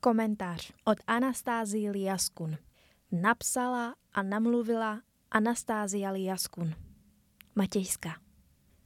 Komentář 0.00 0.72
od 0.84 0.98
Anastázii 1.06 1.90
Liaskun. 1.90 2.56
Napsala 3.12 3.94
a 4.12 4.22
namluvila 4.22 5.00
Anastázia 5.30 6.10
Liaskun. 6.10 6.74
Matějská. 7.54 8.10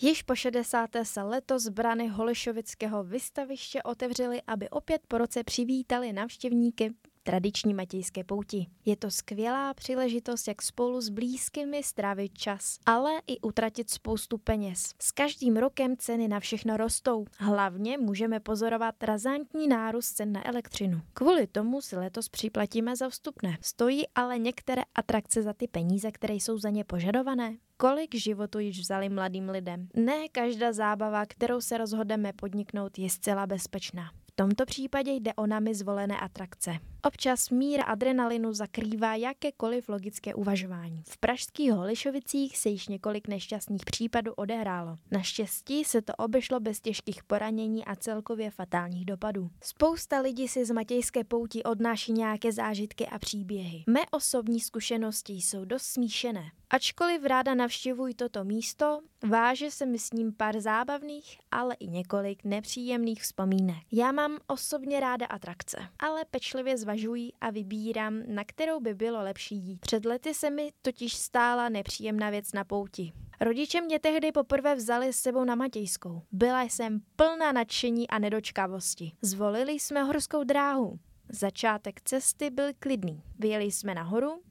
Již 0.00 0.22
po 0.22 0.34
60. 0.34 0.90
se 1.02 1.22
letos 1.22 1.68
brany 1.68 2.08
Holešovického 2.08 3.04
vystaviště 3.04 3.82
otevřely, 3.82 4.42
aby 4.46 4.70
opět 4.70 5.02
po 5.08 5.18
roce 5.18 5.44
přivítali 5.44 6.12
navštěvníky 6.12 6.94
tradiční 7.28 7.74
matějské 7.74 8.24
pouti. 8.24 8.66
Je 8.84 8.96
to 8.96 9.10
skvělá 9.10 9.74
příležitost, 9.74 10.48
jak 10.48 10.62
spolu 10.62 11.00
s 11.00 11.08
blízkými 11.08 11.82
strávit 11.82 12.38
čas, 12.38 12.78
ale 12.86 13.10
i 13.26 13.40
utratit 13.40 13.90
spoustu 13.90 14.38
peněz. 14.38 14.94
S 14.98 15.12
každým 15.12 15.56
rokem 15.56 15.96
ceny 15.96 16.28
na 16.28 16.40
všechno 16.40 16.76
rostou. 16.76 17.24
Hlavně 17.38 17.98
můžeme 17.98 18.40
pozorovat 18.40 19.02
razantní 19.02 19.68
nárůst 19.68 20.12
cen 20.12 20.32
na 20.32 20.48
elektřinu. 20.48 21.00
Kvůli 21.12 21.46
tomu 21.46 21.80
si 21.80 21.96
letos 21.96 22.28
připlatíme 22.28 22.96
za 22.96 23.08
vstupné. 23.08 23.58
Stojí 23.60 24.08
ale 24.14 24.38
některé 24.38 24.82
atrakce 24.94 25.42
za 25.42 25.52
ty 25.52 25.68
peníze, 25.68 26.12
které 26.12 26.34
jsou 26.34 26.58
za 26.58 26.70
ně 26.70 26.84
požadované? 26.84 27.56
Kolik 27.76 28.14
životu 28.14 28.58
již 28.58 28.80
vzali 28.80 29.08
mladým 29.08 29.48
lidem? 29.48 29.88
Ne 29.94 30.28
každá 30.28 30.72
zábava, 30.72 31.26
kterou 31.26 31.60
se 31.60 31.78
rozhodneme 31.78 32.32
podniknout, 32.32 32.98
je 32.98 33.10
zcela 33.10 33.46
bezpečná 33.46 34.10
tomto 34.38 34.66
případě 34.66 35.12
jde 35.12 35.34
o 35.34 35.46
nami 35.46 35.74
zvolené 35.74 36.20
atrakce. 36.20 36.78
Občas 37.02 37.50
míra 37.50 37.84
adrenalinu 37.84 38.52
zakrývá 38.52 39.14
jakékoliv 39.14 39.88
logické 39.88 40.34
uvažování. 40.34 41.02
V 41.08 41.18
pražských 41.18 41.72
Holišovicích 41.72 42.58
se 42.58 42.68
již 42.68 42.88
několik 42.88 43.28
nešťastných 43.28 43.84
případů 43.84 44.32
odehrálo. 44.32 44.96
Naštěstí 45.10 45.84
se 45.84 46.02
to 46.02 46.12
obešlo 46.14 46.60
bez 46.60 46.80
těžkých 46.80 47.24
poranění 47.24 47.84
a 47.84 47.96
celkově 47.96 48.50
fatálních 48.50 49.04
dopadů. 49.04 49.50
Spousta 49.62 50.20
lidí 50.20 50.48
si 50.48 50.64
z 50.64 50.70
Matějské 50.70 51.24
pouti 51.24 51.62
odnáší 51.62 52.12
nějaké 52.12 52.52
zážitky 52.52 53.06
a 53.06 53.18
příběhy. 53.18 53.84
Mé 53.86 54.00
osobní 54.10 54.60
zkušenosti 54.60 55.32
jsou 55.32 55.64
dost 55.64 55.82
smíšené. 55.82 56.50
Ačkoliv 56.70 57.24
ráda 57.24 57.54
navštěvuji 57.54 58.14
toto 58.14 58.44
místo, 58.44 59.00
váže 59.28 59.70
se 59.70 59.86
mi 59.86 59.98
s 59.98 60.12
ním 60.12 60.32
pár 60.32 60.60
zábavných, 60.60 61.38
ale 61.50 61.74
i 61.74 61.86
několik 61.86 62.44
nepříjemných 62.44 63.22
vzpomínek. 63.22 63.76
Já 63.92 64.12
mám 64.12 64.38
osobně 64.46 65.00
ráda 65.00 65.26
atrakce, 65.26 65.78
ale 65.98 66.24
pečlivě 66.30 66.78
zvažuji 66.78 66.97
a 67.40 67.50
vybírám, 67.50 68.22
na 68.26 68.44
kterou 68.44 68.80
by 68.80 68.94
bylo 68.94 69.22
lepší 69.22 69.56
jít. 69.56 69.80
Před 69.80 70.04
lety 70.04 70.34
se 70.34 70.50
mi 70.50 70.70
totiž 70.82 71.16
stála 71.16 71.68
nepříjemná 71.68 72.30
věc 72.30 72.52
na 72.52 72.64
pouti. 72.64 73.12
Rodiče 73.40 73.80
mě 73.80 73.98
tehdy 73.98 74.32
poprvé 74.32 74.74
vzali 74.74 75.12
s 75.12 75.16
sebou 75.16 75.44
na 75.44 75.54
Matějskou. 75.54 76.22
Byla 76.32 76.62
jsem 76.62 77.00
plná 77.16 77.52
nadšení 77.52 78.08
a 78.08 78.18
nedočkavosti. 78.18 79.12
Zvolili 79.22 79.72
jsme 79.72 80.02
horskou 80.02 80.44
dráhu. 80.44 80.98
Začátek 81.28 82.00
cesty 82.00 82.50
byl 82.50 82.66
klidný. 82.78 83.22
Vyjeli 83.38 83.64
jsme 83.64 83.94
nahoru, 83.94 84.42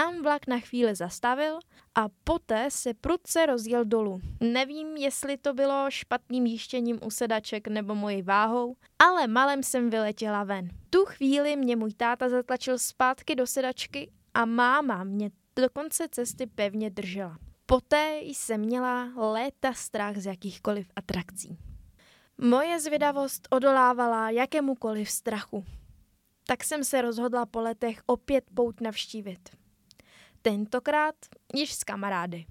tam 0.00 0.22
vlak 0.22 0.46
na 0.46 0.60
chvíli 0.60 0.94
zastavil 0.94 1.58
a 1.94 2.06
poté 2.24 2.70
se 2.70 2.94
prudce 2.94 3.46
rozjel 3.46 3.84
dolů. 3.84 4.20
Nevím, 4.40 4.96
jestli 4.96 5.36
to 5.36 5.54
bylo 5.54 5.86
špatným 5.88 6.46
jíštěním 6.46 6.98
u 7.04 7.10
sedaček 7.10 7.68
nebo 7.68 7.94
mojí 7.94 8.22
váhou, 8.22 8.76
ale 8.98 9.26
malem 9.26 9.62
jsem 9.62 9.90
vyletěla 9.90 10.44
ven. 10.44 10.68
Tu 10.90 11.04
chvíli 11.04 11.56
mě 11.56 11.76
můj 11.76 11.92
táta 11.92 12.28
zatlačil 12.28 12.78
zpátky 12.78 13.34
do 13.34 13.46
sedačky 13.46 14.10
a 14.34 14.44
máma 14.44 15.04
mě 15.04 15.30
do 15.56 15.70
konce 15.70 16.08
cesty 16.10 16.46
pevně 16.46 16.90
držela. 16.90 17.38
Poté 17.66 18.18
jsem 18.22 18.60
měla 18.60 19.12
léta 19.16 19.72
strach 19.72 20.16
z 20.16 20.26
jakýchkoliv 20.26 20.90
atrakcí. 20.96 21.58
Moje 22.38 22.80
zvědavost 22.80 23.48
odolávala 23.50 24.30
jakémukoliv 24.30 25.10
strachu. 25.10 25.64
Tak 26.46 26.64
jsem 26.64 26.84
se 26.84 27.02
rozhodla 27.02 27.46
po 27.46 27.60
letech 27.60 28.02
opět 28.06 28.44
pout 28.54 28.80
navštívit. 28.80 29.59
Tentokrát 30.42 31.14
již 31.54 31.74
s 31.74 31.84
kamarády. 31.84 32.46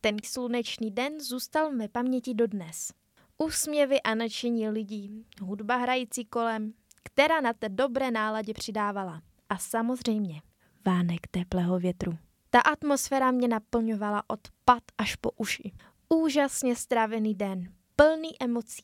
Ten 0.00 0.16
slunečný 0.24 0.90
den 0.90 1.20
zůstal 1.20 1.70
v 1.70 1.74
mé 1.74 1.88
paměti 1.88 2.34
dodnes. 2.34 2.92
Úsměvy 3.38 4.02
a 4.02 4.14
nadšení 4.14 4.68
lidí, 4.68 5.24
hudba 5.40 5.76
hrající 5.76 6.24
kolem, 6.24 6.72
která 7.02 7.40
na 7.40 7.52
té 7.52 7.68
dobré 7.68 8.10
náladě 8.10 8.54
přidávala. 8.54 9.22
A 9.48 9.58
samozřejmě 9.58 10.42
vánek 10.86 11.26
teplého 11.30 11.78
větru. 11.78 12.18
Ta 12.50 12.60
atmosféra 12.60 13.30
mě 13.30 13.48
naplňovala 13.48 14.22
od 14.26 14.40
pat 14.64 14.82
až 14.98 15.16
po 15.16 15.30
uši. 15.30 15.72
Úžasně 16.08 16.76
strávený 16.76 17.34
den, 17.34 17.72
plný 17.96 18.30
emocí. 18.40 18.82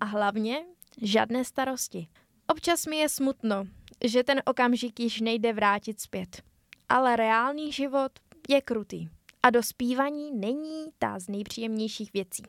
A 0.00 0.04
hlavně 0.04 0.64
žádné 1.02 1.44
starosti. 1.44 2.08
Občas 2.46 2.86
mi 2.86 2.96
je 2.96 3.08
smutno, 3.08 3.64
že 4.04 4.24
ten 4.24 4.42
okamžik 4.46 5.00
již 5.00 5.20
nejde 5.20 5.52
vrátit 5.52 6.00
zpět 6.00 6.42
ale 6.88 7.16
reálný 7.16 7.72
život 7.72 8.12
je 8.48 8.60
krutý 8.60 9.08
a 9.42 9.50
dospívaní 9.50 10.32
není 10.32 10.86
ta 10.98 11.18
z 11.18 11.28
nejpříjemnějších 11.28 12.12
věcí. 12.12 12.42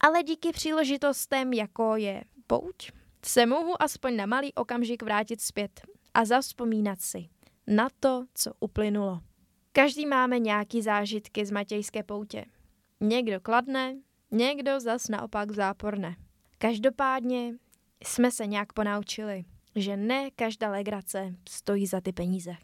Ale 0.00 0.22
díky 0.22 0.52
příležitostem, 0.52 1.52
jako 1.52 1.96
je 1.96 2.24
pouť, 2.46 2.90
se 3.24 3.46
mohu 3.46 3.82
aspoň 3.82 4.16
na 4.16 4.26
malý 4.26 4.54
okamžik 4.54 5.02
vrátit 5.02 5.40
zpět 5.40 5.80
a 6.14 6.24
zavzpomínat 6.24 7.00
si 7.00 7.28
na 7.66 7.88
to, 8.00 8.24
co 8.34 8.52
uplynulo. 8.60 9.20
Každý 9.72 10.06
máme 10.06 10.38
nějaký 10.38 10.82
zážitky 10.82 11.46
z 11.46 11.50
Matějské 11.50 12.02
poutě. 12.02 12.44
Někdo 13.00 13.40
kladné, 13.40 13.96
někdo 14.30 14.80
zas 14.80 15.08
naopak 15.08 15.50
záporné. 15.50 16.16
Každopádně 16.58 17.54
jsme 18.04 18.30
se 18.30 18.46
nějak 18.46 18.72
ponaučili, 18.72 19.44
že 19.74 19.96
ne 19.96 20.30
každá 20.30 20.70
legrace 20.70 21.34
stojí 21.48 21.86
za 21.86 22.00
ty 22.00 22.12
peníze. 22.12 22.54